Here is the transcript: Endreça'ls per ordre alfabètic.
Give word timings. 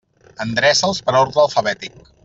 Endreça'ls 0.45 1.03
per 1.11 1.15
ordre 1.21 1.45
alfabètic. 1.47 2.05